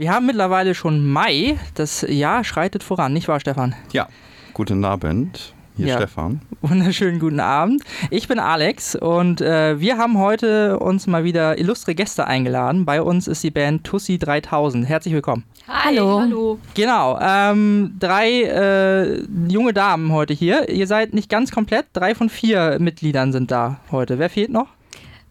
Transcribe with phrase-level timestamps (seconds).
[0.00, 1.58] Wir haben mittlerweile schon Mai.
[1.74, 3.74] Das Jahr schreitet voran, nicht wahr, Stefan?
[3.92, 4.08] Ja,
[4.54, 5.52] guten Abend.
[5.76, 5.96] Hier ja.
[5.98, 6.40] Stefan.
[6.62, 7.82] Wunderschönen guten Abend.
[8.08, 12.86] Ich bin Alex und äh, wir haben heute uns mal wieder illustre Gäste eingeladen.
[12.86, 14.88] Bei uns ist die Band Tussi 3000.
[14.88, 15.44] Herzlich willkommen.
[15.68, 16.20] Hi, hallo.
[16.20, 16.58] hallo.
[16.72, 20.70] Genau, ähm, drei äh, junge Damen heute hier.
[20.70, 21.88] Ihr seid nicht ganz komplett.
[21.92, 24.18] Drei von vier Mitgliedern sind da heute.
[24.18, 24.68] Wer fehlt noch?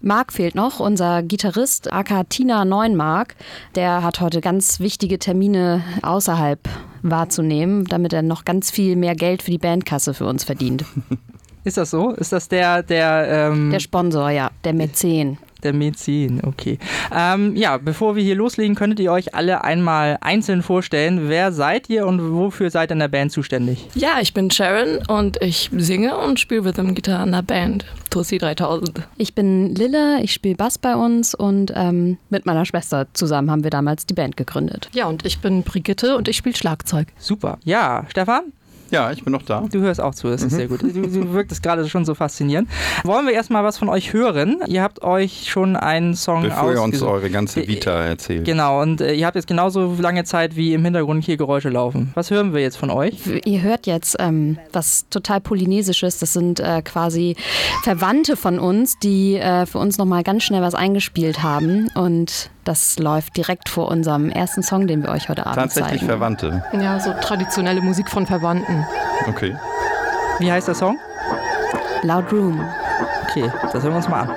[0.01, 3.35] Marc fehlt noch, unser Gitarrist, aka Tina Neunmark.
[3.75, 6.59] Der hat heute ganz wichtige Termine außerhalb
[7.01, 10.85] wahrzunehmen, damit er noch ganz viel mehr Geld für die Bandkasse für uns verdient.
[11.65, 12.11] Ist das so?
[12.11, 13.49] Ist das der, der.
[13.51, 15.37] Ähm der Sponsor, ja, der Mäzen.
[15.63, 16.79] Der Medizin, okay.
[17.13, 21.27] Ähm, ja, bevor wir hier loslegen, könntet ihr euch alle einmal einzeln vorstellen.
[21.27, 23.87] Wer seid ihr und wofür seid ihr in der Band zuständig?
[23.93, 28.37] Ja, ich bin Sharon und ich singe und spiele Rhythm Gitarre in der Band Tussi
[28.37, 29.07] 3000.
[29.17, 33.63] Ich bin Lille, ich spiele Bass bei uns und ähm, mit meiner Schwester zusammen haben
[33.63, 34.89] wir damals die Band gegründet.
[34.93, 37.07] Ja, und ich bin Brigitte und ich spiele Schlagzeug.
[37.17, 37.59] Super.
[37.63, 38.53] Ja, Stefan?
[38.91, 39.65] Ja, ich bin noch da.
[39.71, 40.55] Du hörst auch zu, das ist mhm.
[40.55, 40.81] sehr gut.
[40.81, 42.69] Du, du wirktest gerade schon so faszinierend.
[43.03, 44.61] Wollen wir erstmal was von euch hören?
[44.67, 48.45] Ihr habt euch schon einen Song Bevor ihr uns eure ganze Vita erzählt.
[48.45, 52.11] Genau, und äh, ihr habt jetzt genauso lange Zeit, wie im Hintergrund hier Geräusche laufen.
[52.15, 53.15] Was hören wir jetzt von euch?
[53.45, 56.19] Ihr hört jetzt ähm, was total Polynesisches.
[56.19, 57.35] Das sind äh, quasi
[57.83, 61.89] Verwandte von uns, die äh, für uns nochmal ganz schnell was eingespielt haben.
[61.95, 66.05] Und das läuft direkt vor unserem ersten Song, den wir euch heute Abend Tatsächlich zeigen.
[66.05, 66.63] Verwandte.
[66.71, 68.85] Ja, so traditionelle Musik von Verwandten.
[69.27, 69.57] Okay.
[70.37, 70.99] Wie heißt der Song?
[72.03, 72.63] Loud Room.
[73.23, 74.29] Okay, das hören wir uns mal an.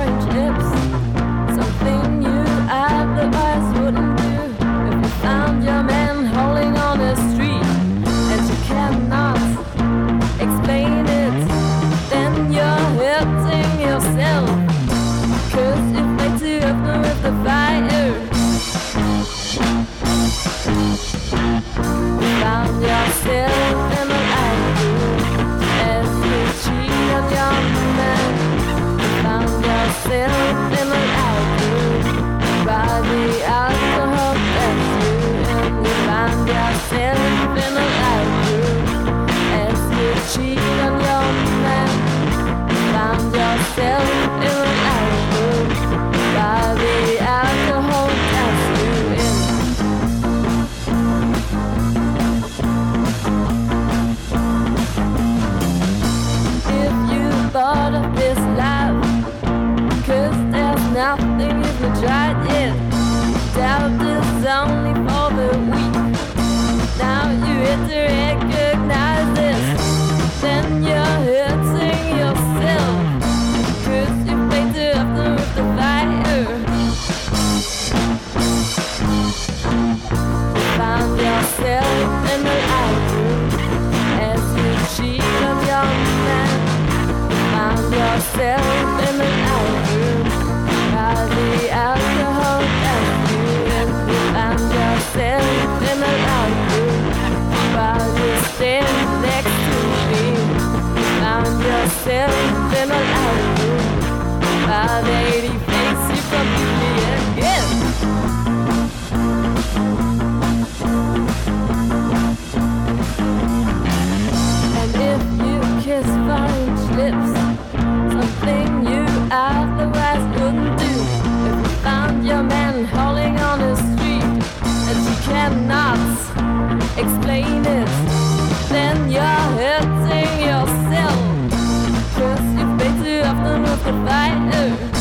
[134.17, 134.94] I.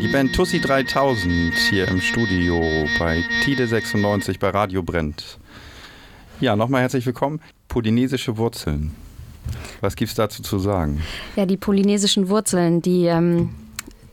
[0.00, 5.38] die Band Tussi 3000 hier im Studio bei Tide 96 bei Radio Brennt.
[6.40, 7.40] Ja, nochmal herzlich willkommen.
[7.66, 8.94] Polynesische Wurzeln.
[9.80, 11.02] Was gibt's dazu zu sagen?
[11.36, 13.50] Ja, die polynesischen Wurzeln, die ähm,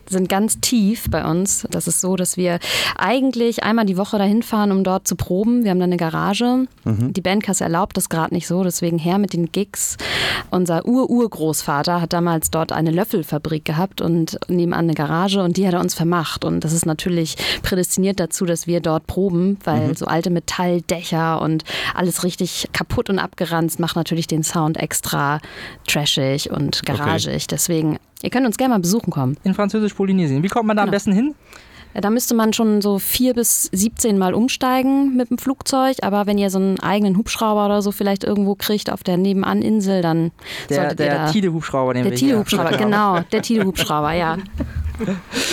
[0.10, 1.68] sind ganz tief bei uns.
[1.72, 2.60] Das ist so, dass wir
[2.98, 5.64] eigentlich einmal die Woche dahin fahren, um dort zu proben.
[5.64, 6.68] Wir haben da eine Garage.
[6.86, 9.98] Die Bandkasse erlaubt das gerade nicht so, deswegen her mit den Gigs.
[10.52, 15.74] Unser Ur-Urgroßvater hat damals dort eine Löffelfabrik gehabt und nebenan eine Garage und die hat
[15.74, 16.46] er uns vermacht.
[16.46, 21.64] Und das ist natürlich prädestiniert dazu, dass wir dort proben, weil so alte Metalldächer und
[21.94, 25.40] alles richtig kaputt und abgeranzt macht natürlich den Sound extra
[25.88, 27.48] trashig und garagig.
[27.48, 29.38] Deswegen, ihr könnt uns gerne mal besuchen kommen.
[29.44, 30.44] In Französisch-Polynesien.
[30.44, 30.96] Wie kommt man da am Genau.
[30.96, 31.36] besten hin?
[31.94, 35.96] Ja, Da müsste man schon so vier bis 17 Mal umsteigen mit dem Flugzeug.
[36.02, 40.02] Aber wenn ihr so einen eigenen Hubschrauber oder so vielleicht irgendwo kriegt auf der Nebenaninsel,
[40.02, 40.32] dann
[40.70, 41.32] Der, solltet ihr der da...
[41.32, 43.20] Tide-Hubschrauber, den Der wir hier- Tide-Hubschrauber, genau.
[43.32, 44.38] Der Tide-Hubschrauber, ja.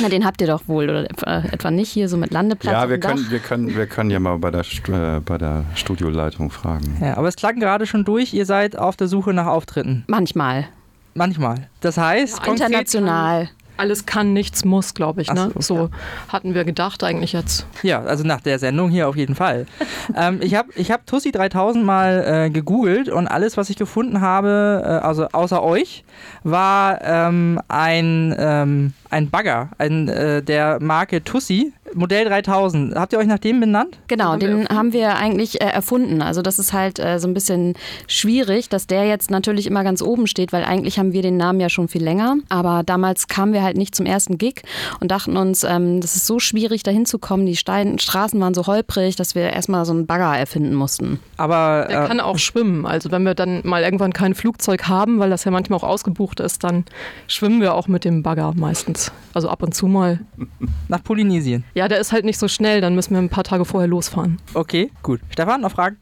[0.00, 2.88] Na, den habt ihr doch wohl oder etwa, etwa nicht hier so mit Landeplatz ja,
[2.88, 6.96] wir können, wir, können, wir können ja mal bei der, äh, bei der Studioleitung fragen.
[7.00, 10.04] Ja, aber es klang gerade schon durch, ihr seid auf der Suche nach Auftritten.
[10.06, 10.66] Manchmal.
[11.14, 11.68] Manchmal.
[11.80, 13.48] Das heißt, Ja, International.
[13.78, 15.32] Alles kann, nichts muss, glaube ich.
[15.32, 15.50] Ne?
[15.56, 15.90] so, So
[16.28, 17.66] hatten wir gedacht eigentlich jetzt.
[17.82, 19.66] ja, also nach der Sendung hier auf jeden Fall.
[20.16, 24.20] ähm, ich habe ich hab Tussi 3000 mal äh, gegoogelt und alles, was ich gefunden
[24.20, 26.04] habe, äh, also außer euch,
[26.44, 32.94] war ähm, ein, ähm, ein Bagger ein, äh, der Marke Tussi, Modell 3000.
[32.94, 33.98] Habt ihr euch nach dem benannt?
[34.08, 34.76] Genau, den erfunden.
[34.76, 36.22] haben wir eigentlich äh, erfunden.
[36.22, 37.74] Also das ist halt äh, so ein bisschen
[38.06, 41.60] schwierig, dass der jetzt natürlich immer ganz oben steht, weil eigentlich haben wir den Namen
[41.60, 42.36] ja schon viel länger.
[42.48, 44.62] Aber damals kamen wir halt nicht zum ersten Gig
[45.00, 47.46] und dachten uns, ähm, das ist so schwierig, da hinzukommen.
[47.46, 51.20] Die Stein Straßen waren so holprig, dass wir erstmal so einen Bagger erfinden mussten.
[51.36, 52.86] Aber Der äh, kann auch schwimmen.
[52.86, 56.40] Also wenn wir dann mal irgendwann kein Flugzeug haben, weil das ja manchmal auch ausgebucht
[56.40, 56.84] ist, dann
[57.26, 59.12] schwimmen wir auch mit dem Bagger meistens.
[59.34, 60.20] Also ab und zu mal.
[60.88, 61.64] nach Polynesien.
[61.74, 64.38] Ja, der ist halt nicht so schnell, dann müssen wir ein paar Tage vorher losfahren.
[64.54, 65.20] Okay, gut.
[65.30, 65.96] Stefan, noch Fragen?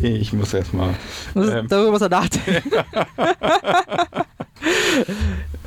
[0.00, 0.94] Ich muss erst mal.
[1.34, 1.66] Was- Ähm.
[1.68, 2.70] Darüber was er nachdenken.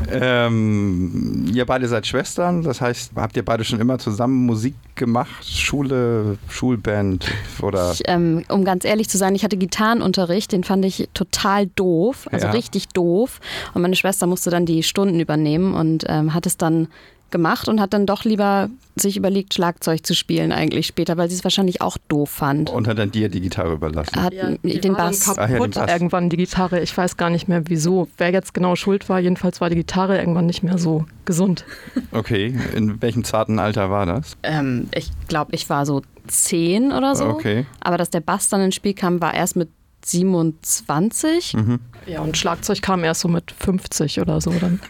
[0.10, 5.46] Ähm, ihr beide seid Schwestern, das heißt, habt ihr beide schon immer zusammen Musik gemacht?
[5.48, 7.31] Schule, Schulband
[7.62, 7.92] oder.
[7.94, 12.28] Ich, ähm, um ganz ehrlich zu sein, ich hatte Gitarrenunterricht, den fand ich total doof,
[12.31, 12.52] also Ja.
[12.52, 13.40] richtig doof.
[13.74, 16.88] Und meine Schwester musste dann die Stunden übernehmen und ähm, hat es dann
[17.31, 21.36] gemacht und hat dann doch lieber sich überlegt, Schlagzeug zu spielen eigentlich später, weil sie
[21.36, 22.69] es wahrscheinlich auch doof fand.
[22.69, 24.22] Und hat dann dir die Gitarre überlassen.
[24.22, 24.33] Hat
[24.63, 25.25] die den Bass.
[25.25, 25.92] Dann Ah, ja, kaputt den Bass.
[25.92, 26.81] irgendwann die Gitarre.
[26.81, 28.10] Ich weiß gar nicht mehr wieso.
[28.18, 31.66] Wer jetzt genau schuld war, jedenfalls war die Gitarre irgendwann nicht mehr so gesund.
[32.13, 34.36] Okay, in welchem zarten Alter war das?
[34.44, 37.25] Ähm, ich glaube, ich war so zehn oder so.
[37.25, 37.66] Okay.
[37.80, 39.69] Aber dass der Bass dann ins Spiel kam, war erst mit
[40.04, 41.54] 27.
[41.54, 41.80] Mhm.
[42.06, 44.81] Ja, und Schlagzeug kam erst so mit 50 oder so dann.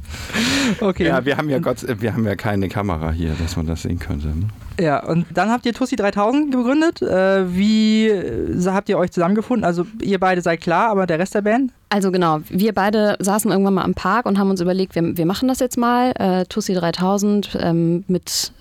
[0.80, 1.06] Okay.
[1.06, 3.98] Ja, wir haben ja Gott, wir haben ja keine Kamera hier, dass man das sehen
[3.98, 4.28] könnte.
[4.28, 4.48] Ne?
[4.80, 7.02] Ja, und dann habt ihr Tussi 3000 gegründet.
[7.02, 9.64] Äh, wie äh, habt ihr euch zusammengefunden?
[9.64, 11.72] Also ihr beide seid klar, aber der Rest der Band?
[11.90, 15.26] Also genau, wir beide saßen irgendwann mal am Park und haben uns überlegt, wir, wir
[15.26, 18.52] machen das jetzt mal, äh, Tussi 3000 ähm, mit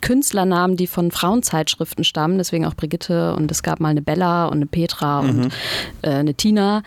[0.00, 4.58] Künstlernamen, die von Frauenzeitschriften stammen, deswegen auch Brigitte und es gab mal eine Bella und
[4.58, 5.50] eine Petra und
[6.02, 6.82] äh, eine Tina.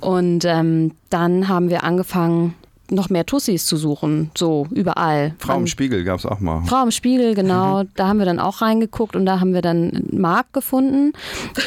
[0.00, 2.54] Und ähm, dann haben wir angefangen,
[2.90, 5.34] noch mehr Tussis zu suchen, so überall.
[5.38, 6.62] Frau im An- Spiegel gab es auch mal.
[6.66, 7.82] Frau im Spiegel, genau.
[7.96, 11.12] Da haben wir dann auch reingeguckt und da haben wir dann Marc gefunden.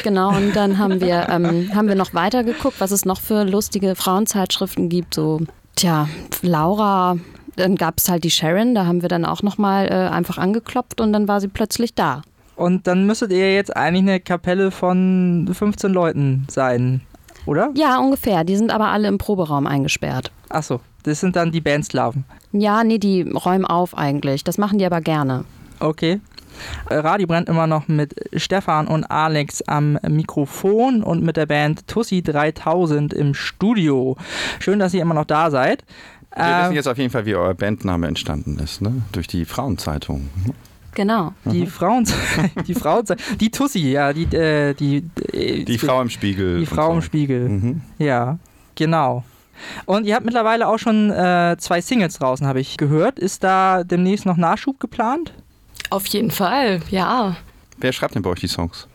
[0.02, 3.44] Genau, und dann haben wir, ähm, haben wir noch weiter geguckt, was es noch für
[3.44, 5.14] lustige Frauenzeitschriften gibt.
[5.14, 5.40] So,
[5.76, 6.08] tja,
[6.42, 7.16] Laura,
[7.56, 11.00] dann gab es halt die Sharon, da haben wir dann auch nochmal äh, einfach angeklopft
[11.00, 12.22] und dann war sie plötzlich da.
[12.56, 17.00] Und dann müsstet ihr jetzt eigentlich eine Kapelle von 15 Leuten sein,
[17.46, 17.70] oder?
[17.74, 18.44] Ja, ungefähr.
[18.44, 20.30] Die sind aber alle im Proberaum eingesperrt.
[20.48, 22.24] Achso, das sind dann die Bandsklaven.
[22.52, 24.44] Ja, nee, die räumen auf eigentlich.
[24.44, 25.44] Das machen die aber gerne.
[25.80, 26.20] Okay.
[26.90, 31.86] Äh, Radio brennt immer noch mit Stefan und Alex am Mikrofon und mit der Band
[31.88, 34.16] Tussi 3000 im Studio.
[34.60, 35.82] Schön, dass ihr immer noch da seid.
[36.34, 39.02] Wir Ähm, wissen jetzt auf jeden Fall, wie euer Bandname entstanden ist, ne?
[39.12, 40.28] Durch die Frauenzeitung.
[40.94, 41.32] Genau.
[41.46, 42.06] Die Frauen,
[42.66, 43.04] die Frauen,
[43.40, 46.60] die Tussi, ja, die, äh, die, äh, Die Frau im Spiegel.
[46.60, 47.02] die Frau im.
[47.02, 47.48] Spiegel.
[47.48, 47.80] Mhm.
[47.98, 48.38] Ja,
[48.74, 49.24] genau.
[49.86, 53.18] Und ihr habt mittlerweile auch schon äh, zwei Singles draußen, habe ich gehört.
[53.18, 55.32] Ist da demnächst noch Nachschub geplant?
[55.90, 57.36] Auf jeden Fall, ja.
[57.78, 58.86] Wer schreibt denn bei euch die Songs?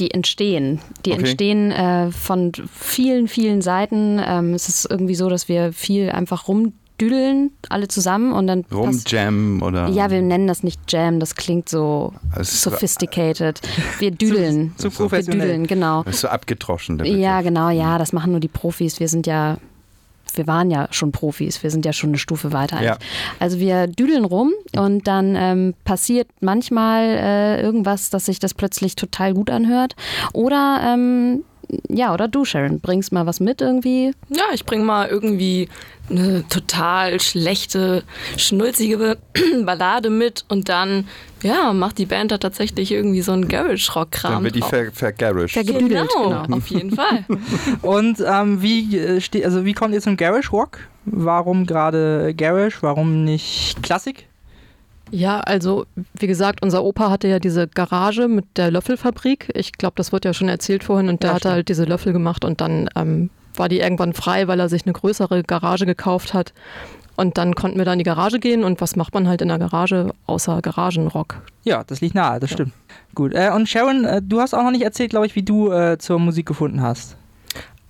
[0.00, 0.80] Die entstehen.
[1.04, 1.20] Die Okay.
[1.20, 4.20] entstehen äh, von vielen, vielen Seiten.
[4.24, 6.46] Ähm, es ist irgendwie so, dass wir viel einfach
[7.00, 9.88] rumdüdeln, alle zusammen und dann passt- Rumjam oder?
[9.88, 13.60] Ja, wir nennen das nicht Jam, das klingt so ist, sophisticated.
[13.98, 14.74] Wir düdeln.
[14.76, 14.90] Zu So.
[14.90, 15.46] wir professionell.
[15.46, 16.02] düdeln, genau.
[16.06, 16.28] es ist so
[16.98, 17.16] Begriff.
[17.16, 19.00] Ja, genau, ja, das machen nur die Profis.
[19.00, 19.58] Wir sind ja
[20.34, 22.80] wir waren ja schon Profis, wir sind ja schon eine Stufe weiter.
[22.82, 22.92] Ja.
[22.92, 23.08] eigentlich.
[23.40, 28.94] Also wir düdeln rum und dann ähm, passiert manchmal äh, irgendwas, dass sich das plötzlich
[28.94, 29.96] total gut anhört.
[30.34, 31.44] Oder ähm,
[31.88, 34.12] ja, oder du, Sharon, bringst mal was mit irgendwie.
[34.28, 35.68] Ja, ich bring mal irgendwie
[36.10, 38.02] eine total schlechte,
[38.36, 39.18] schnulzige
[39.64, 41.06] Ballade mit und dann,
[41.42, 44.32] ja, macht die Band da tatsächlich irgendwie so einen Garage-Rock-Kram.
[44.32, 44.70] Dann wird die drauf.
[44.70, 45.52] ver vergaraged.
[45.52, 46.56] Vergedüdelt, genau, genau.
[46.56, 47.24] auf jeden Fall.
[47.82, 50.78] Und ähm, wie, äh, also wie kommt ihr zum Garage Rock?
[51.04, 52.78] Warum gerade Garage?
[52.80, 54.28] Warum nicht Klassik?
[55.10, 59.50] Ja, also wie gesagt, unser Opa hatte ja diese Garage mit der Löffelfabrik.
[59.54, 61.54] Ich glaube, das wurde ja schon erzählt vorhin und der Ja, hatte stimmt.
[61.54, 64.92] halt diese Löffel gemacht und dann ähm, war die irgendwann frei, weil er sich eine
[64.92, 66.52] größere Garage gekauft hat.
[67.16, 69.48] Und dann konnten wir da in die Garage gehen und was macht man halt in
[69.48, 71.42] der Garage außer Garagenrock?
[71.64, 72.72] Ja, das liegt nahe, das stimmt.
[73.16, 73.34] Gut.
[73.34, 75.98] Äh, und Sharon, äh, du hast auch noch nicht erzählt, glaube ich, wie du äh,
[75.98, 77.16] zur Musik gefunden hast.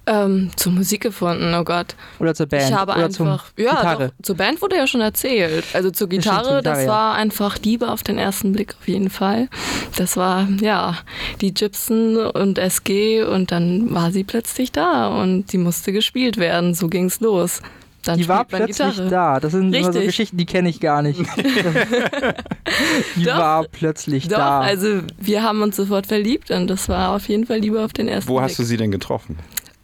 [0.08, 1.94] Ähm, zur Musik gefunden, oh Gott.
[2.18, 2.64] Oder zur Band.
[2.68, 4.08] ich habe oder einfach, zum ja, Gitarre.
[4.08, 5.64] Doch, zur Band wurde ja schon erzählt.
[5.74, 6.90] Also zur stimmt, Gitarre, zur Gitarre, das ja.
[6.90, 9.48] war einfach Liebe auf den ersten Blick auf jeden Fall.
[9.96, 10.96] Das war, ja,
[11.40, 16.74] die Gibson und SG und dann war sie plötzlich da und sie musste gespielt werden.
[16.74, 17.60] So ging's los.
[18.04, 19.08] Dann Die war plötzlich Gitarre.
[19.10, 19.40] da.
[19.40, 20.06] Das sind immer so Richtig.
[20.06, 21.20] Geschichten, die kenne ich gar nicht.
[23.16, 23.36] die Doch.
[23.36, 24.60] war plötzlich Doch, da.
[24.60, 28.08] also wir haben uns sofort verliebt und das war auf jeden Fall Liebe auf den
[28.08, 28.44] ersten Wo Blick.
[28.44, 29.36] hast du sie denn getroffen?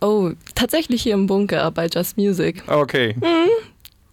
[0.05, 2.63] Oh, tatsächlich hier im Bunker bei Just Music.
[2.69, 3.17] Okay.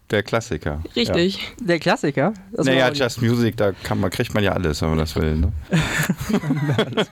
[0.10, 0.78] Der Klassiker.
[0.78, 0.84] Mhm.
[0.96, 1.54] Richtig.
[1.60, 2.34] Der Klassiker.
[2.54, 2.74] Das Ja.
[2.74, 5.36] Naja, Just Music, da kann man, kriegt man ja alles, wenn man das will.
[5.36, 5.52] Ne?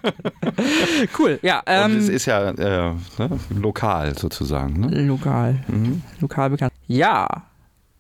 [1.20, 1.40] cool.
[1.42, 4.80] Ja, Und es ähm, ist ja äh, ne, lokal sozusagen.
[4.80, 5.02] Ne?
[5.02, 5.62] lokal.
[5.68, 6.02] Mhm.
[6.22, 6.72] Lokal bekannt.
[6.88, 7.28] Ja,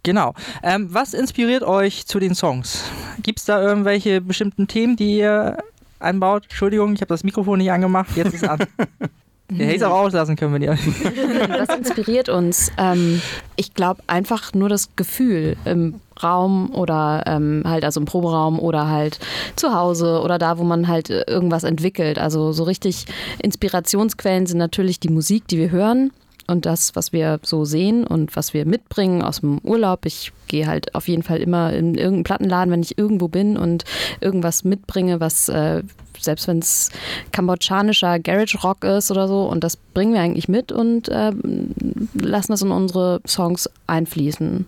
[0.03, 0.33] genau.
[0.63, 2.85] Ähm, was inspiriert euch zu den Songs?
[3.21, 5.57] Gibt es da irgendwelche bestimmten Themen, die ihr
[5.99, 6.43] einbaut?
[6.43, 8.15] Entschuldigung, ich habe das Mikrofon nicht angemacht.
[8.15, 8.59] Jetzt ist es an.
[9.51, 10.71] Ihr hättet es auch auslassen können, wenn ihr.
[10.77, 12.71] Was inspiriert uns?
[12.77, 13.21] Ähm,
[13.55, 18.89] ich glaube einfach nur das Gefühl im Raum oder ähm, halt also im Proberaum oder
[18.89, 19.19] halt
[19.55, 22.19] zu Hause oder da, wo man halt äh, irgendwas entwickelt.
[22.19, 23.05] Also so richtig
[23.41, 26.11] Inspirationsquellen sind natürlich die Musik, die wir hören
[26.49, 30.05] und das, was wir so sehen und was wir mitbringen aus dem Urlaub.
[30.05, 33.85] Ich gehe halt auf jeden Fall immer in irgendeinen Plattenladen, wenn ich irgendwo bin und
[34.19, 35.83] irgendwas mitbringe, was äh,
[36.21, 36.89] selbst wenn es
[37.31, 41.73] kambodschanischer Garage Rock ist oder so und das bringen wir eigentlich mit und ähm,
[42.13, 44.65] lassen das in unsere Songs einfließen.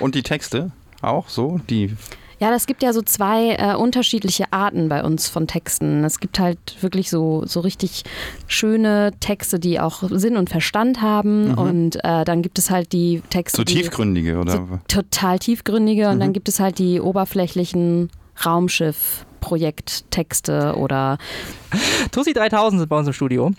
[0.00, 1.60] Und die Texte auch so?
[1.68, 1.94] Die
[2.38, 6.04] Ja, das gibt ja so zwei äh, unterschiedliche Arten bei uns von Texten.
[6.04, 8.04] Es gibt halt wirklich so, so richtig
[8.46, 11.54] schöne Texte, die auch Sinn und Verstand haben.
[11.54, 14.52] Und äh, dann gibt es halt die Texte, so tiefgründige, oder?
[14.52, 16.08] so total tiefgründige.
[16.08, 18.10] Und dann gibt es halt die oberflächlichen
[18.44, 21.18] Raumschiff-Projekttexte oder
[22.10, 23.52] Tussi 3000 sind bei uns im Studio.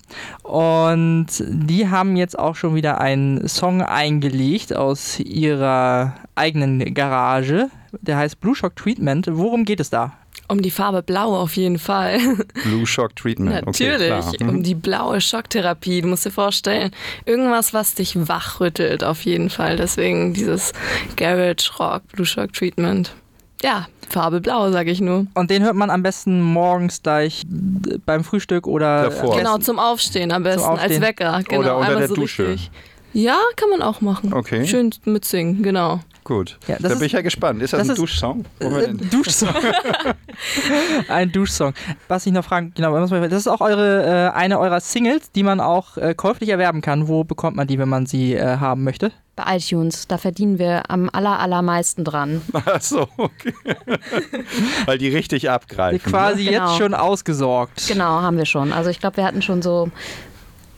[0.44, 7.70] Und die haben jetzt auch schon wieder einen Song eingelegt aus ihrer eigenen Garage.
[8.02, 9.28] Der heißt Blue Shock Treatment.
[9.32, 10.14] Worum geht es da?
[10.50, 12.20] Um die Farbe Blau auf jeden Fall.
[12.64, 13.66] Blue Shock Treatment.
[13.66, 14.12] Natürlich.
[14.12, 14.50] Okay, klar.
[14.50, 16.02] um die blaue Schocktherapie.
[16.02, 16.92] Du musst dir vorstellen,
[17.26, 19.78] irgendwas, was dich wachrüttelt auf jeden Fall.
[19.78, 20.74] Deswegen dieses
[21.16, 23.16] Garage Rock Blue Shock Treatment.
[23.64, 25.26] Ja, Farbe Blau, sage ich nur.
[25.34, 27.44] Und den hört man am besten morgens gleich
[28.06, 29.38] beim Frühstück oder Davor.
[29.38, 31.02] Genau, zum Aufstehen am besten, als Aufstehen.
[31.02, 31.42] Wecker.
[31.48, 32.50] Genau, Oder unter einmal der so Dusche.
[32.50, 32.72] Richtig.
[33.14, 34.34] Ja, kann man auch machen.
[34.34, 34.68] Okay.
[34.68, 36.02] Schön mitsingen, genau.
[36.24, 36.58] Gut.
[36.68, 37.62] Ja, da bin ich ja gespannt.
[37.62, 38.46] Ist das, das ein ist- Duschsong?
[38.60, 39.50] Wir Äh, Duschsong.
[41.08, 41.74] Ein Duschsong.
[42.08, 45.60] Was ich noch fragen, genau, das ist auch eure, äh, eine eurer Singles, die man
[45.60, 47.08] auch äh, käuflich erwerben kann.
[47.08, 49.12] Wo bekommt man die, wenn man sie haben möchte?
[49.36, 50.08] bei iTunes.
[50.08, 52.44] Da verdienen wir am aller, allermeisten dran.
[52.54, 53.54] Ach so, okay.
[54.86, 56.12] Weil die richtig abgreifen.
[56.12, 56.68] Quasi Genau.
[56.70, 57.88] jetzt schon ausgesorgt.
[57.88, 58.72] Genau, haben wir schon.
[58.72, 59.90] Also ich glaube, wir hatten schon so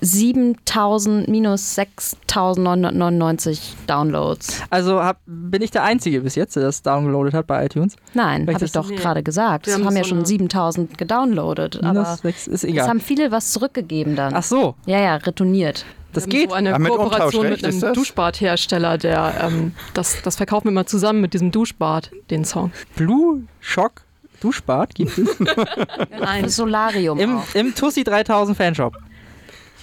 [0.01, 4.61] 7000 minus 6999 Downloads.
[4.69, 7.95] Also hab, bin ich der Einzige bis jetzt, der das downgeloadet hat bei iTunes.
[8.13, 8.95] Nein, habe ich doch Nee.
[8.97, 9.65] gerade gesagt.
[9.67, 11.77] Wir Es haben haben ja so schon eine- 7000 gedownloadet.
[11.83, 12.87] Aber Minus sechs ist es egal.
[12.87, 14.33] haben viele was zurückgegeben dann.
[14.35, 15.85] Ach so, Ja, ja, retourniert.
[16.13, 16.49] das geht.
[16.49, 17.93] So eine Ah, mit Kooperation mit einem?
[17.93, 22.71] Duschbadhersteller, der ähm, das, das verkaufen wir mal zusammen mit diesem Duschbad, den Song.
[22.95, 24.01] Blue Shock
[24.41, 25.37] Duschbad gibt es
[26.21, 27.55] Ein Solarium im, auch.
[27.55, 28.97] im Tussi 3000 Fanshop.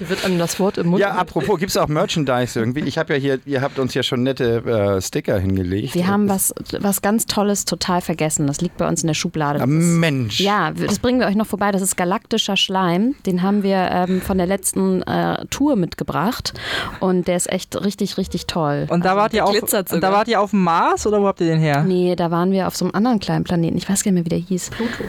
[0.03, 1.01] Hier wird einem das Wort im Mund.
[1.01, 2.81] Ja, apropos, gibt es auch Merchandise irgendwie?
[2.81, 5.95] Ich habe ja hier, ihr habt uns ja schon nette äh, Sticker hingelegt.
[5.95, 8.49] Wir haben was, was ganz Tolles total vergessen.
[8.49, 9.61] Das liegt bei uns in der Schublade.
[9.61, 10.41] Ah, Das Mensch.
[10.41, 11.71] Ja, das bringen wir euch noch vorbei.
[11.71, 13.15] Das ist galaktischer Schleim.
[13.27, 16.53] Den haben wir ähm, von der letzten äh, Tour mitgebracht.
[16.99, 18.89] Und der ist echt richtig, richtig toll.
[18.91, 21.41] Und da wart ihr auf und da wart ihr auf dem Mars oder wo habt
[21.41, 21.85] ihr den her?
[21.85, 23.77] Nee, da waren wir auf so einem anderen kleinen Planeten.
[23.77, 24.71] Ich weiß gar nicht mehr, wie der hieß.
[24.71, 25.05] Pluto.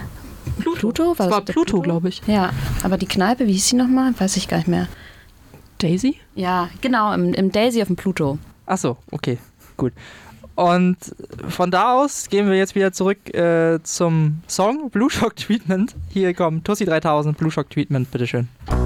[0.71, 1.15] Pluto?
[1.17, 2.21] Das war der Pluto, glaube ich.
[2.27, 2.51] Ja,
[2.83, 4.13] aber die Kneipe, wie hieß sie nochmal?
[4.17, 4.87] Weiß ich gar nicht mehr.
[5.79, 6.17] Daisy?
[6.35, 8.37] Ja, genau, im, im Daisy auf dem Pluto.
[8.65, 9.37] Ach so, okay,
[9.75, 9.93] gut.
[10.55, 10.97] Und
[11.49, 15.95] von da aus gehen wir jetzt wieder zurück äh, zum Song Blue Shock Treatment.
[16.09, 18.47] Hier kommt Tussi 3000 Blue Shock Treatment, bitteschön.
[18.69, 18.82] I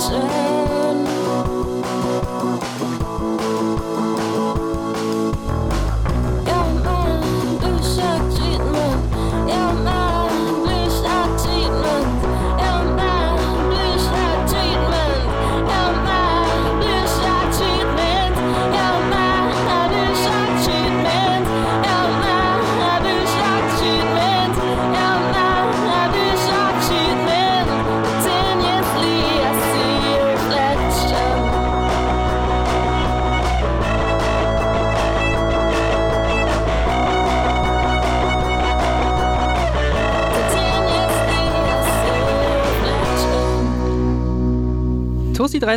[0.00, 0.49] 醉。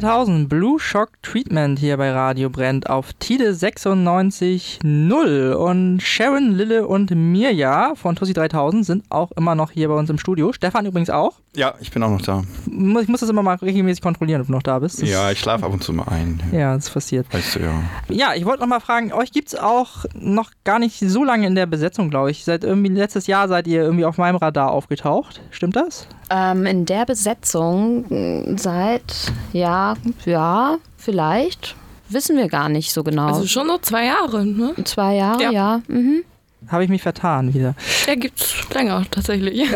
[0.01, 7.12] 3000 Blue Shock Treatment hier bei Radio Brennt auf Tide 96.0 und Sharon, Lille und
[7.12, 10.51] Mirja von Tussi 3000 sind auch immer noch hier bei uns im Studio.
[10.51, 11.34] Stefan übrigens auch.
[11.56, 12.41] Ja, ich bin auch noch da.
[12.65, 14.99] Ich muss das immer mal regelmäßig kontrollieren, ob du noch da bist.
[14.99, 16.41] Das- Ja, ich schlafe ab und zu mal ein.
[16.51, 17.32] Ja, das passiert.
[17.32, 17.84] Weißt du ja.
[18.10, 21.53] Ja, ich wollte noch mal fragen, euch gibt's auch noch gar nicht so lange in
[21.53, 22.43] der Besetzung, glaube ich.
[22.45, 25.41] Seit irgendwie letztes Jahr seid ihr irgendwie auf meinem Radar aufgetaucht.
[25.51, 26.08] Stimmt das?
[26.30, 31.76] Ähm, in der Besetzung mh, seit, ja, ja, vielleicht.
[32.10, 33.28] Wissen wir gar nicht so genau.
[33.28, 34.74] Also schon so zwei Jahre, ne?
[34.84, 35.52] Zwei Jahre, Ja.
[35.52, 35.82] ja.
[35.88, 36.24] Mhm.
[36.67, 37.76] Habe ich mich vertan wieder.
[38.08, 39.69] Der gibt's länger tatsächlich.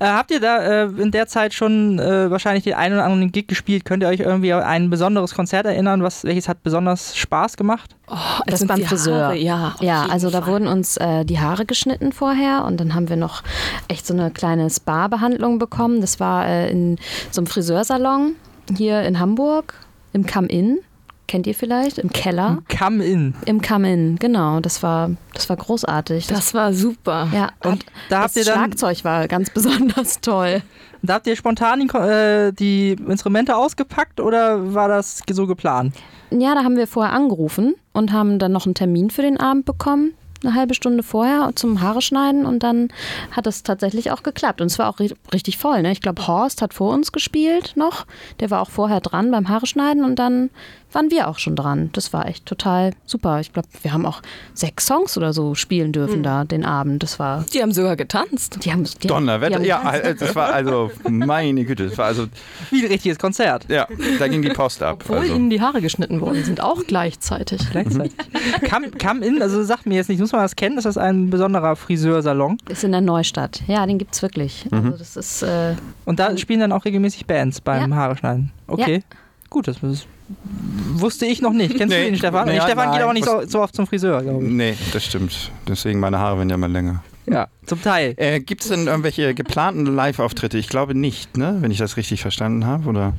[0.00, 3.30] Äh, habt ihr da äh, in der Zeit schon äh, wahrscheinlich den einen oder anderen
[3.30, 3.84] Gig gespielt?
[3.84, 6.02] Könnt ihr euch irgendwie an ein besonderes Konzert erinnern?
[6.02, 7.94] Was, welches hat besonders Spaß gemacht?
[8.08, 8.14] Oh,
[8.46, 9.26] Das sind beim die Friseur.
[9.26, 9.76] Haare, ja.
[9.80, 10.52] Ja, also da Fall.
[10.52, 13.42] wurden uns äh, die Haare geschnitten vorher und dann haben wir noch
[13.88, 16.00] echt so eine kleine Spa-Behandlung bekommen.
[16.00, 16.98] Das war äh, in
[17.30, 18.34] so einem Friseursalon
[18.76, 19.74] hier in Hamburg,
[20.12, 20.80] im Come-In.
[21.26, 21.98] Kennt ihr vielleicht?
[21.98, 22.58] Im Keller.
[22.78, 23.34] Come in.
[23.46, 24.60] Im Come-In, genau.
[24.60, 26.26] Das war, das war großartig.
[26.28, 27.28] Das war super.
[27.32, 30.62] ja, Und da habt das ihr dann Schlagzeug war ganz besonders toll.
[31.02, 35.94] da habt ihr spontan die, äh, die Instrumente ausgepackt oder war das so geplant?
[36.30, 39.64] Ja, da haben wir vorher angerufen und haben dann noch einen Termin für den Abend
[39.64, 40.14] bekommen.
[40.44, 42.88] Eine halbe Stunde vorher zum Haare schneiden und dann
[43.30, 44.60] hat es tatsächlich auch geklappt.
[44.60, 45.80] Und es war auch ri richtig voll.
[45.82, 45.92] Ne?
[45.92, 48.06] Ich glaube, Horst hat vor uns gespielt noch.
[48.38, 50.50] Der war auch vorher dran beim Haare schneiden und dann
[50.92, 51.90] waren wir auch schon dran.
[51.92, 53.40] Das war echt total super.
[53.40, 54.22] Ich glaube, wir haben auch
[54.54, 57.02] sechs Songs oder so spielen dürfen da den Abend.
[57.02, 57.44] Das war.
[57.52, 58.64] Die haben sogar getanzt.
[58.64, 59.56] Die haben, die die Donnerwetter.
[59.56, 60.04] haben Ja, getanzt.
[60.04, 62.26] äh, das war also, meine Güte, das war also,
[62.70, 63.66] Wie ein richtiges Konzert.
[63.68, 63.86] ja,
[64.18, 65.00] da ging die Post ab.
[65.02, 65.34] Obwohl Also.
[65.34, 67.60] ihnen die Haare geschnitten worden sind, auch gleichzeitig.
[67.70, 68.12] Gleichzeitig.
[68.70, 70.78] Come, come in, also sagt mir jetzt nicht, muss man das kennen?
[70.78, 72.58] Ist das ein besonderer Friseursalon?
[72.68, 73.62] Ist in der Neustadt.
[73.66, 74.66] Ja, den gibt's wirklich.
[74.70, 75.42] Also das ist.
[75.42, 75.74] Äh,
[76.06, 77.96] Und da spielen dann auch regelmäßig Bands beim Ja.
[77.96, 78.52] Haare schneiden.
[78.66, 79.02] Okay.
[79.50, 80.06] Gut, das ist,
[80.94, 81.76] wusste ich noch nicht.
[81.76, 82.46] Kennst Nee, du den Stefan?
[82.48, 83.08] nee, Stefan geht nein.
[83.08, 84.50] auch nicht so, so oft zum Friseur, glaube ich.
[84.50, 85.50] Nee, das stimmt.
[85.68, 87.02] Deswegen meine Haare werden ja mal länger.
[87.28, 88.14] Ja, zum Teil.
[88.18, 90.58] Äh, Gibt es denn irgendwelche geplanten Live-Auftritte?
[90.58, 91.56] Ich glaube nicht, ne?
[91.60, 93.12] Wenn ich das richtig verstanden habe, oder?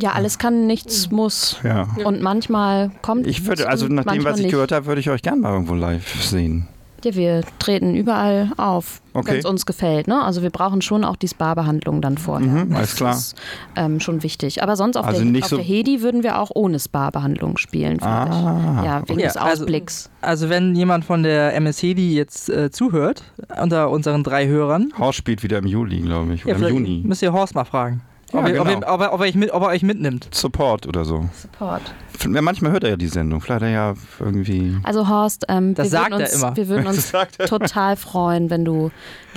[0.00, 1.58] ja, alles kann, nichts muss.
[1.64, 1.88] Ja.
[2.04, 4.52] Und manchmal kommt Ich würde, es also nach dem, was ich nicht.
[4.52, 6.68] gehört habe, würde ich euch gerne mal irgendwo live sehen.
[7.04, 9.32] Ja, wir treten überall auf, Okay.
[9.32, 10.06] wenn es uns gefällt.
[10.08, 10.22] Ne?
[10.22, 12.46] Also wir brauchen schon auch die Spa-Behandlung dann vorher.
[12.46, 13.12] Mhm, alles das klar.
[13.14, 13.34] ist
[13.76, 14.62] ähm, schon wichtig.
[14.62, 17.56] Aber sonst auf, Also der, nicht auf so- der Hedi würden wir auch ohne Spa-Behandlung
[17.58, 18.84] spielen, finde Ah, ich.
[18.86, 19.22] Ja, wegen okay.
[19.22, 20.10] des Ja, also- Ausblicks.
[20.20, 23.24] Also wenn jemand von der MSC, die jetzt äh, zuhört,
[23.60, 26.44] unter unseren drei Hörern, Horst spielt wieder im Juli, glaube ich.
[26.44, 27.02] ja, Oder im Juni.
[27.04, 28.02] müsst ihr Horst mal fragen.
[28.32, 28.80] Ja, ob, ihr, ob, genau.
[28.80, 30.28] ihr, ob, er, ob, er euch mit, ob er euch mitnimmt.
[30.30, 31.28] Support oder so.
[31.40, 31.82] Support.
[32.32, 33.40] Ja, Manchmal hört er ja die Sendung.
[33.40, 34.76] Vielleicht hat er ja irgendwie.
[34.82, 36.56] Also Horst, ähm, Das wir, sagt würden er uns, immer.
[36.56, 37.12] wir würden uns
[37.48, 38.90] total freuen, wenn du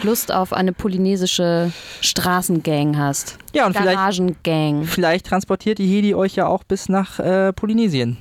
[0.04, 3.38] Lust auf eine polynesische Straßengang hast.
[3.54, 4.84] Ja, und vielleicht, Garagengang.
[4.84, 8.18] vielleicht transportiert die Hedi euch ja auch bis nach äh, Polynesien.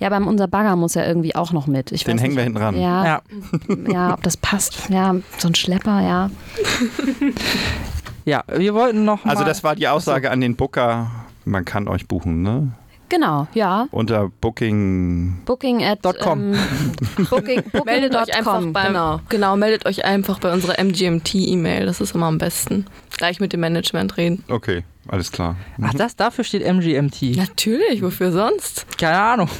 [0.00, 1.92] Ja, aber unser Bagger muss ja irgendwie auch noch mit.
[1.92, 2.80] Ich Den hängen wir nicht, hinten ran.
[2.80, 3.22] Ja, ja.
[3.92, 4.14] Ja.
[4.14, 4.88] ob das passt.
[4.90, 6.30] Ja, so ein Schlepper, ja.
[8.24, 11.10] ja, wir wollten noch Also mal, das war die Aussage an den Booker.
[11.44, 12.72] Man kann euch buchen, ne?
[13.12, 13.88] Genau, ja.
[13.90, 15.42] Unter Booking.
[15.44, 16.54] Booking at Dot com.
[16.54, 16.58] Ähm,
[17.28, 19.20] booking, booking Meldet euch einfach beim, genau.
[19.28, 19.56] genau.
[19.56, 21.84] meldet euch einfach bei unserer MGMT-E-Mail.
[21.84, 22.86] Das ist immer am besten.
[23.18, 24.42] Gleich mit dem Management reden.
[24.48, 25.56] Okay, alles klar.
[25.82, 27.36] Ach, das, dafür steht MGMT.
[27.36, 28.86] Natürlich, wofür sonst?
[28.96, 29.50] Keine Ahnung.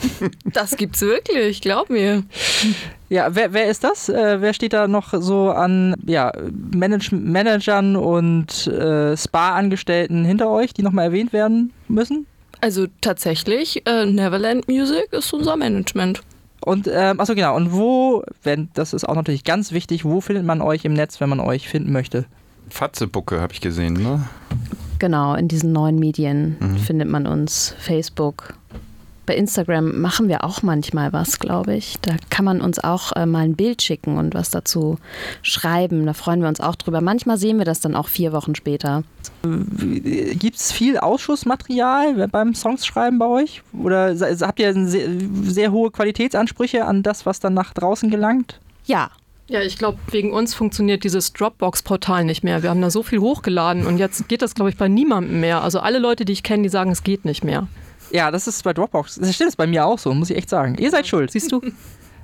[0.45, 2.23] Das gibt's wirklich, glaub mir.
[3.13, 4.09] Ja, wer, wer ist das?
[4.09, 6.33] Äh, wer steht da noch so an ja,
[6.75, 12.27] Manage Managern und äh, Spa-Angestellten hinter euch, die nochmal erwähnt werden müssen?
[12.63, 16.23] Also tatsächlich, äh, Neverland Music ist unser Management.
[16.65, 17.55] Und, ähm, achso, genau.
[17.55, 21.21] Und wo, wenn, das ist auch natürlich ganz wichtig, wo findet man euch im Netz,
[21.21, 22.25] wenn man euch finden möchte?
[22.71, 24.23] Fatzebucke habe ich gesehen, ne?
[25.01, 26.77] Genau, in diesen neuen Medien Mhm.
[26.79, 27.75] findet man uns.
[27.79, 28.55] Facebook.
[29.25, 31.99] Bei Instagram machen wir auch manchmal was, glaube ich.
[32.03, 34.99] Da kann man uns auch äh, mal ein Bild schicken und was dazu
[35.43, 36.05] schreiben.
[36.07, 37.01] Da freuen wir uns auch drüber.
[37.01, 39.05] Manchmal sehen wir das dann auch vier Wochen später.
[39.45, 43.63] Gibt es viel Ausschussmaterial beim Songschreiben bei euch?
[43.73, 45.09] Oder habt ihr sehr,
[45.45, 48.59] sehr hohe Qualitätsansprüche an das, was dann nach draußen gelangt?
[48.87, 49.11] Ja,
[49.49, 52.63] Ja, ich glaube, wegen uns funktioniert dieses Dropbox-Portal nicht mehr.
[52.63, 55.63] Wir haben da so viel hochgeladen und jetzt geht das, glaube ich, bei niemandem mehr.
[55.63, 57.67] Also alle Leute, die ich kenne, die sagen, es geht nicht mehr.
[58.11, 59.17] Ja, das ist bei Dropbox.
[59.17, 60.77] Das stimmt, das ist bei mir auch so, muss ich echt sagen.
[60.79, 61.61] Ihr seid schuld, siehst du?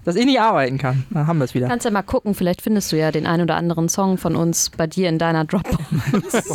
[0.05, 1.05] Dass ich nicht arbeiten kann.
[1.11, 1.67] Da haben wir es wieder.
[1.69, 2.35] kannst ja mal gucken.
[2.35, 5.45] Vielleicht findest du ja den ein oder anderen Song von uns bei dir in deiner
[5.45, 5.77] Dropbox.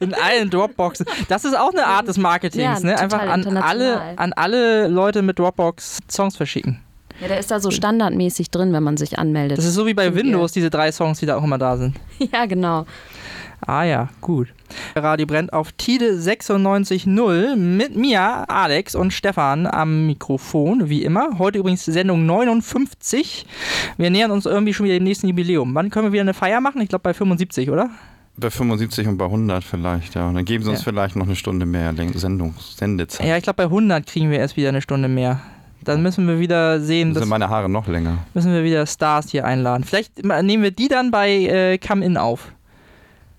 [0.00, 1.06] In allen Dropboxen.
[1.28, 2.98] Das ist auch eine Art des Marketings, Ja, ne?
[2.98, 6.80] Einfach an alle, an alle Leute mit Dropbox Songs verschicken.
[7.20, 9.56] Ja, der ist da so standardmäßig drin, wenn man sich anmeldet.
[9.56, 10.14] Das ist so wie bei.
[10.14, 11.96] Windows, diese drei Songs, die da auch immer da sind.
[12.32, 12.86] ja, genau.
[13.66, 14.48] Ah ja, gut.
[14.94, 21.38] Radio brennt auf Tide 96.0 mit mir, Alex und Stefan am Mikrofon, wie immer.
[21.38, 23.46] Heute übrigens Sendung 59.
[23.96, 25.74] Wir nähern uns irgendwie schon wieder dem nächsten Jubiläum.
[25.74, 26.82] Wann können wir wieder eine Feier machen?
[26.82, 27.88] Ich glaube bei 75, oder?
[28.36, 30.28] Bei 75 und bei 100 vielleicht, ja.
[30.28, 30.84] Und dann geben sie uns Ja.
[30.84, 33.26] vielleicht noch eine Stunde mehr Sendung, Sendezeit.
[33.26, 35.40] Ja, ich glaube bei 100 kriegen wir erst wieder eine Stunde mehr.
[35.84, 38.18] Dann müssen wir wieder sehen, Dann dass sind meine Haare noch länger.
[38.34, 39.84] müssen wir wieder Stars hier einladen.
[39.84, 42.52] Vielleicht nehmen wir die dann bei äh, Come In auf.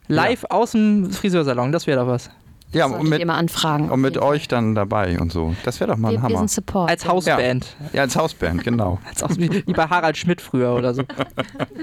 [0.07, 2.29] Live aus dem Friseursalon, das wäre doch was.
[2.75, 3.89] Ja, und mit, mal anfragen.
[3.89, 5.55] und mit euch dann dabei und so.
[5.63, 6.39] Das wäre doch mal ein wir, wir Hammer.
[6.39, 6.89] sind Support.
[6.89, 7.65] Als Hausband.
[7.93, 8.99] Ja, als Hausband, genau.
[9.07, 11.03] Als Haus wie, bei Harald Schmidt früher oder so.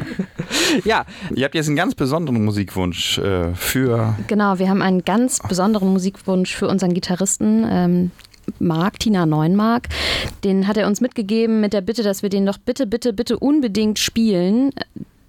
[0.85, 4.17] ja, Ihr habt jetzt einen ganz besonderen Musikwunsch äh, für.
[4.27, 7.67] Genau, wir haben einen ganz besonderen Musikwunsch für unseren Gitarristen.
[7.71, 8.11] Ähm,
[8.59, 9.89] Marc, Tina Neunmark.
[10.45, 13.39] Den hat er uns mitgegeben mit der Bitte, dass wir den doch bitte, bitte, bitte
[13.39, 14.73] unbedingt spielen.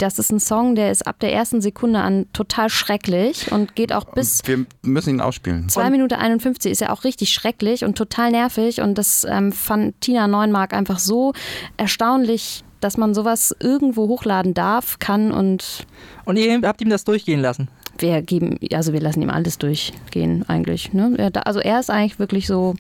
[0.04, 3.94] Das ist ein Song, der ist ab der ersten Sekunde an total schrecklich und geht
[3.94, 5.70] auch bis Wir müssen ihn ausspielen.
[5.70, 8.82] 2 Minuten 51 ist ja auch richtig schrecklich und total nervig.
[8.82, 11.32] Und das ähm, fand Tina Neunmark einfach so
[11.78, 15.86] erstaunlich, dass man sowas irgendwo hochladen darf, kann und
[16.26, 17.70] und ihr habt ihm das durchgehen lassen.
[17.98, 20.92] wir geben, also wir lassen ihm alles durchgehen eigentlich.
[20.92, 21.14] Ne?
[21.18, 22.76] Er, also er ist eigentlich wirklich so,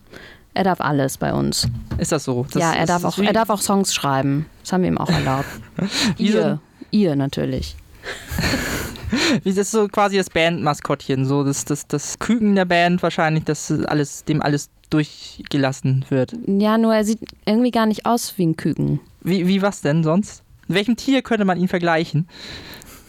[0.53, 1.69] er darf alles bei uns.
[1.97, 2.45] Ist das so?
[2.51, 4.45] Das ja, er darf, auch, er darf auch Songs schreiben.
[4.61, 5.47] Das haben wir ihm auch erlaubt.
[6.17, 6.59] So-
[6.93, 7.75] ihr, natürlich.
[9.43, 13.43] Wie das ist so quasi das Bandmaskottchen, so das, das, das Küken der Band wahrscheinlich,
[13.43, 16.33] dass alles, dem alles durchgelassen wird.
[16.47, 18.99] Ja, nur er sieht irgendwie gar nicht aus wie ein Küken.
[19.21, 20.43] Wie, wie was denn sonst?
[20.67, 22.27] Mit welchem Tier könnte man ihn vergleichen?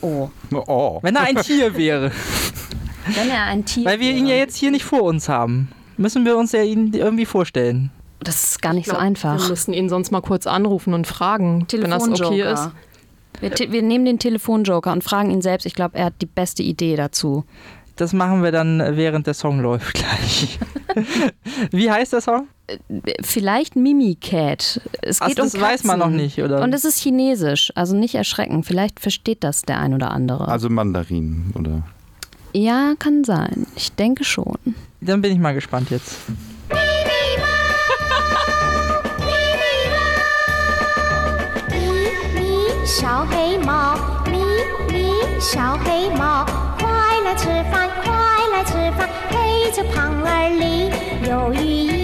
[0.00, 0.28] Oh.
[0.52, 0.98] Oh.
[1.02, 2.10] Wenn er ein Tier wäre.
[3.06, 4.40] Wenn er ein Tier Weil wir ihn ja wäre.
[4.40, 5.70] jetzt hier nicht vor uns haben.
[5.96, 7.90] Müssen wir uns ja ihn irgendwie vorstellen.
[8.20, 9.38] Das ist gar nicht Ich glaub, so einfach.
[9.38, 12.70] Wir müssten ihn sonst mal kurz anrufen und fragen, wenn das okay ist.
[13.44, 15.64] Wir, te- wir nehmen den Telefonjoker und fragen ihn selbst.
[15.66, 17.44] Ich glaube, er hat die beste Idee dazu.
[17.96, 20.58] Das machen wir dann, während der Song läuft gleich.
[21.70, 22.48] Wie heißt der Song?
[23.22, 24.80] Vielleicht Mimicat.
[25.02, 26.62] Es Ach, geht um das weiß man noch nicht, oder?
[26.62, 28.64] Und es ist chinesisch, also nicht erschrecken.
[28.64, 30.48] Vielleicht versteht das der ein oder andere.
[30.48, 31.82] Also Mandarin, oder?
[32.52, 33.66] ja, kann sein.
[33.76, 34.56] Ich denke schon.
[35.00, 36.16] Dann bin ich mal gespannt jetzt.
[43.04, 43.94] 小黑猫，
[44.32, 44.38] 咪
[44.90, 46.42] 咪小黑猫，
[46.78, 46.88] 快
[47.22, 48.10] 来吃饭，快
[48.50, 50.88] 来吃饭，陪着胖儿梨，
[51.28, 52.03] 有鱼一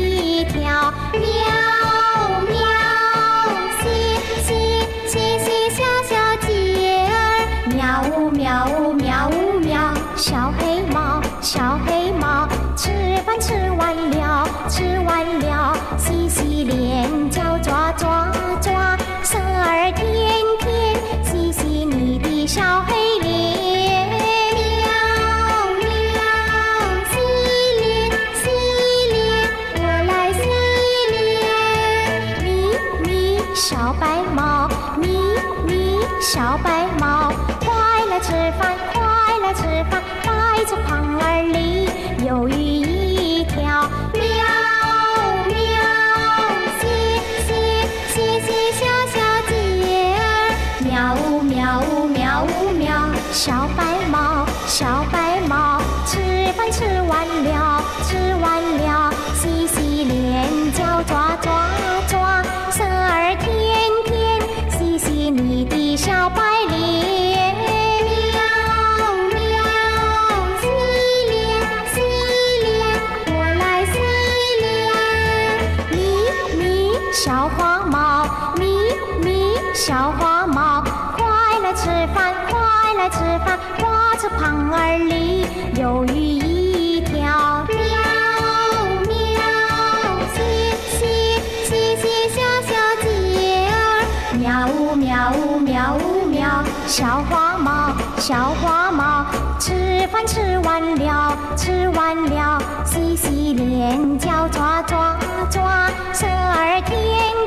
[103.90, 105.18] 洗脸，脚抓抓
[105.50, 106.94] 抓，色儿甜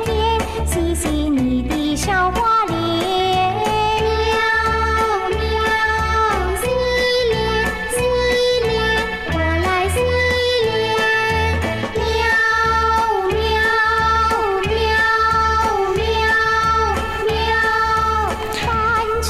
[0.03, 2.75] 甜，洗洗你的小花脸，
[4.03, 4.35] 喵
[5.29, 5.39] 喵，
[6.59, 6.67] 洗
[7.31, 7.33] 脸
[7.95, 7.97] 洗
[8.67, 8.69] 脸，
[9.31, 9.97] 我来洗
[10.65, 10.91] 脸，
[11.95, 12.03] 喵
[13.31, 13.39] 喵
[14.67, 14.69] 喵
[15.95, 16.01] 喵
[17.29, 17.39] 喵，
[18.65, 18.67] 饭
[19.23, 19.27] 吃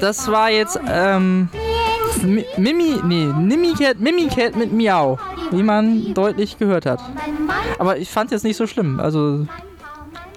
[0.00, 1.48] Das war jetzt ähm,
[2.24, 5.18] Mi- Mimi, nee, Mimicat, Mimicat mit Miau,
[5.51, 6.99] wie man deutlich gehört hat.
[7.79, 8.99] Aber ich fand es jetzt nicht so schlimm.
[8.99, 9.47] Also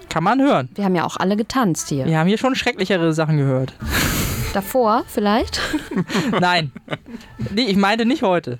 [0.08, 0.68] kann man hören.
[0.74, 2.04] Wir haben ja auch alle getanzt hier.
[2.04, 3.72] Wir haben hier schon schrecklichere Sachen gehört.
[4.52, 5.60] Davor vielleicht?
[6.40, 6.72] Nein.
[7.54, 8.58] Nee, ich meinte nicht heute.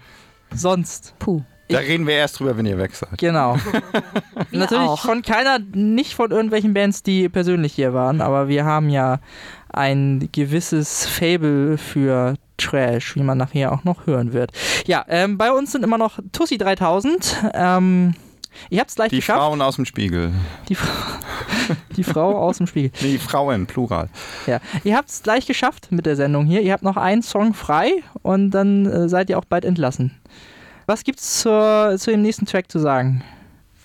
[0.55, 1.15] Sonst.
[1.19, 1.43] Puh.
[1.69, 3.17] Da reden wir erst drüber, wenn ihr weg seid.
[3.19, 3.57] Genau.
[4.51, 5.01] Natürlich auch.
[5.01, 9.21] von keiner, nicht von irgendwelchen Bands, die persönlich hier waren, aber wir haben ja
[9.73, 14.53] ein gewisses Fable für Trash, wie man nachher auch noch hören wird.
[14.87, 17.37] Ja, ähm, bei uns sind immer noch Tussi 3000.
[17.55, 18.15] Ähm,
[18.69, 19.39] ihr habt es gleich Die geschafft.
[19.39, 20.33] Frauen aus dem Spiegel.
[20.69, 20.89] Die, Fra
[21.97, 22.91] die Frau aus dem Spiegel.
[23.01, 24.09] Nee, Frauen, Plural.
[24.47, 26.61] Ja, ihr habt es gleich geschafft mit der Sendung hier.
[26.63, 30.13] Ihr habt noch einen Song frei und dann äh, seid ihr auch bald entlassen.
[30.87, 33.23] Was gibt's zur, zu dem nächsten Track zu sagen?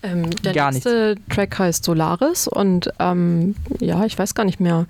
[0.02, 4.86] Ähm, der Gar nächste Track heißt Solaris und ähm, ja, ich weiß gar nicht mehr,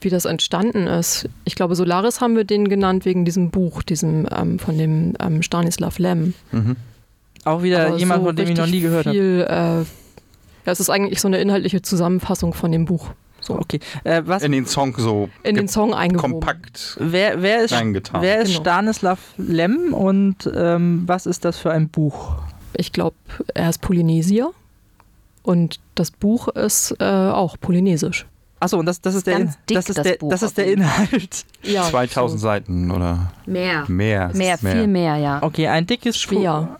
[0.00, 1.28] wie das entstanden ist.
[1.44, 5.42] Ich glaube, Solaris haben wir den genannt wegen diesem Buch, diesem ähm, von dem ähm,
[5.42, 6.34] Stanislav Lem.
[6.52, 6.76] Mhm.
[7.44, 9.16] Auch wieder Aber jemand, so von dem ich noch nie gehört habe.
[9.16, 9.78] äh,
[10.66, 13.10] ja, es ist eigentlich so eine inhaltliche Zusammenfassung von dem Buch.
[13.40, 13.80] So Okay.
[14.04, 16.32] Äh, was, In den Song so in den Song eingewoben.
[16.32, 18.20] kompakt wer, wer ist, reingetan.
[18.20, 18.60] wer ist Genau.
[18.60, 22.36] Stanislav Lem und ähm, was ist das für ein Buch?
[22.76, 23.16] Ich glaube,
[23.54, 24.50] er ist Polynesier
[25.42, 28.26] und das Buch ist äh, auch polynesisch.
[28.60, 30.58] Achso, und das, das ist der, Ganz dick, das ist das der, Buch das ist
[30.58, 31.44] der Inhalt.
[31.62, 33.84] Ja, 2000 Seiten oder Mehr.
[33.88, 34.30] mehr.
[34.34, 35.42] Mehr, viel mehr, ja.
[35.42, 36.78] Okay, ein dickes, Schwer.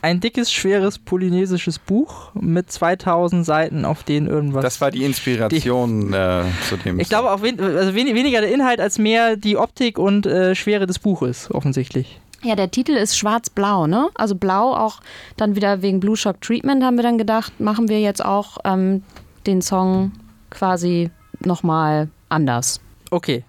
[0.00, 4.62] ein dickes, schweres polynesisches Buch mit 2000 Seiten, auf denen irgendwas.
[4.62, 8.52] Das war die Inspiration äh, zu dem ich glaube auch wen, also wen, weniger der
[8.52, 12.20] Inhalt als mehr die Optik und äh, Schwere des Buches, offensichtlich.
[12.42, 14.08] Ja, der Titel ist schwarz-blau, ne?
[14.14, 15.00] Also blau auch
[15.36, 19.02] dann wieder wegen Blue Shock Treatment haben wir dann gedacht, machen wir jetzt auch ähm,
[19.46, 20.12] den Song
[20.50, 21.10] quasi
[21.46, 22.80] nochmal anders.
[23.10, 23.44] Okay,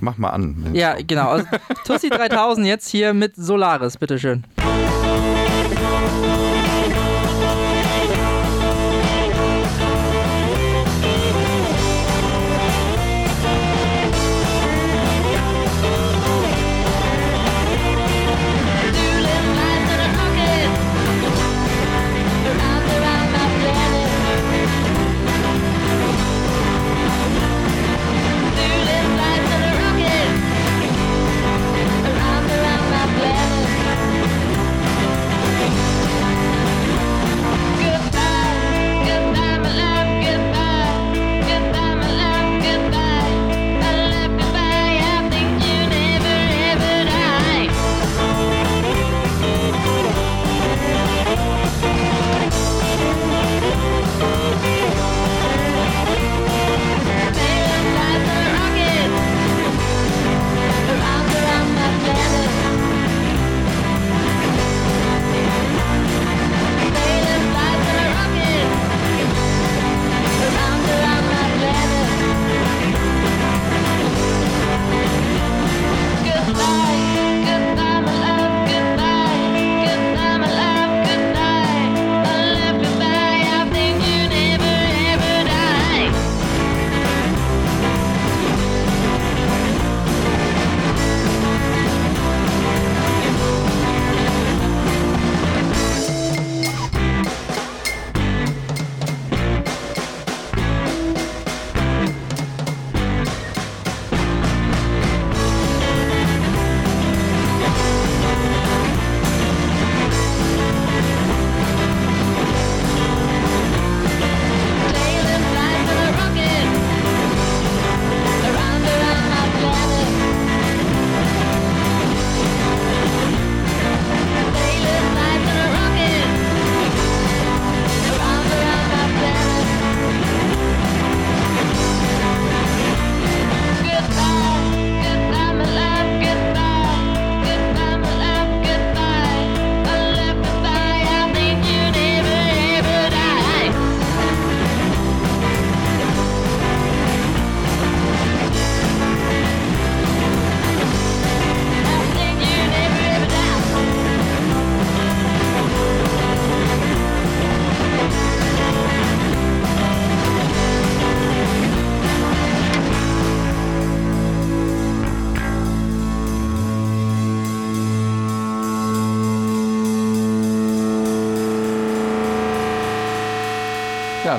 [0.00, 0.70] Mach mal an.
[0.72, 1.28] ja, genau.
[1.28, 1.46] Also,
[1.84, 4.44] Tussi 3000 jetzt hier mit Solaris, bitteschön.
[4.58, 4.85] Around,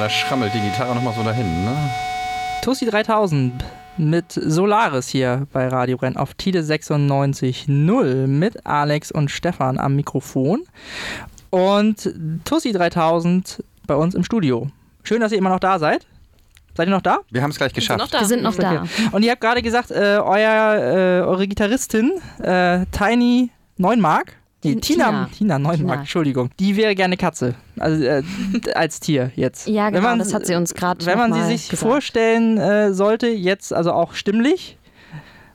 [0.07, 1.75] da schrammelt die Gitarre nochmal so dahin, ne?
[2.61, 3.51] Tussi 3000
[3.97, 10.63] mit Solaris hier bei Radio Brenn auf Tide 96.0 mit Alex und Stefan am Mikrofon
[11.49, 12.09] und
[12.45, 14.69] Tussi 3000 bei uns im Studio.
[15.03, 16.07] Schön, dass ihr immer noch da seid.
[16.77, 17.17] Seid ihr noch da?
[17.29, 18.13] Wir haben es gleich Sind Sie noch geschafft.
[18.13, 18.19] da?
[18.21, 18.85] Wir sind noch da.
[19.11, 25.05] Und ihr habt gerade gesagt, äh, euer, äh, eure Gitarristin, äh, Tiny Neunmark, Tin- Tina,
[25.05, 25.29] Tina.
[25.37, 25.93] Tina Neunmark, Tina.
[25.99, 28.23] Entschuldigung, die wäre gerne Katze, also äh,
[28.73, 29.67] als Tier jetzt.
[29.67, 31.87] Ja, genau, man- das hat sie uns gerade Wenn man sie sich gesagt.
[31.89, 34.77] vorstellen äh, sollte, jetzt also auch stimmlich,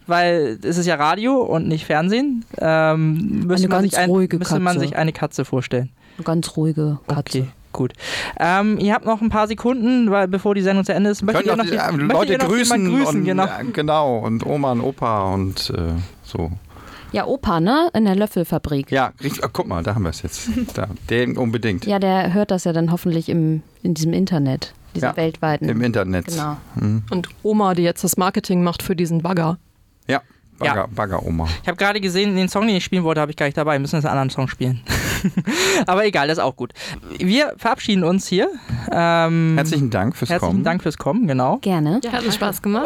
[0.06, 4.10] weil es ist ja Radio und nicht Fernsehen, ähm, müsste, Eine man, ganz sich ein,
[4.38, 5.90] müsste man sich eine Katze vorstellen.
[6.18, 7.38] Eine ganz ruhige Katze.
[7.40, 7.92] Okay, gut.
[8.38, 11.46] Ähm, ihr habt noch ein paar Sekunden, weil bevor die Sendung zu Ende ist, möchtet
[11.46, 13.46] ihr noch, die, die- äh, möchtet Leute ihr noch grüßen, grüßen und, genau.
[13.46, 16.50] ja, genau und Oma und Opa und äh, so.
[17.12, 17.90] Ja, Opa, ne?
[17.94, 18.90] In der Löffelfabrik.
[18.90, 20.48] Ja, richtig, ah, guck mal, da haben wir es jetzt.
[20.74, 21.84] Da, den unbedingt.
[21.86, 25.68] Ja, der hört das ja dann hoffentlich im, in diesem Internet, diesem Ja, weltweiten.
[25.68, 26.26] Im Internet.
[26.26, 26.56] Genau.
[26.78, 27.02] Hm.
[27.10, 29.58] Und Oma, die jetzt das Marketing macht für diesen Bagger.
[30.08, 30.22] Ja,
[30.58, 30.86] Bagger, Ja.
[30.94, 31.48] Bagger-Oma.
[31.62, 33.74] Ich habe gerade gesehen, den Song, den ich spielen wollte, habe ich gar nicht dabei.
[33.74, 34.80] Wir müssen jetzt einen anderen Song spielen.
[35.86, 36.72] Aber egal, das ist auch gut.
[37.18, 38.48] Wir verabschieden uns hier.
[38.90, 40.64] Ähm, Herzlichen Dank fürs herzlichen Kommen.
[40.64, 41.58] Dank fürs Kommen, genau.
[41.58, 42.00] Gerne.
[42.10, 42.80] Hat uns Spaß gemacht.